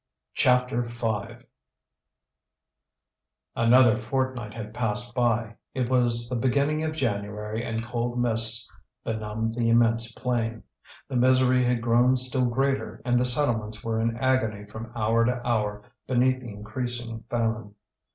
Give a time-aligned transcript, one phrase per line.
[0.33, 1.35] CHAPTER V
[3.55, 5.57] Another fortnight had passed by.
[5.75, 8.67] It was the beginning of January and cold mists
[9.03, 10.63] benumbed the immense plain.
[11.07, 15.39] The misery had grown still greater, and the settlements were in agony from hour to
[15.47, 17.75] hour beneath the increasing famine.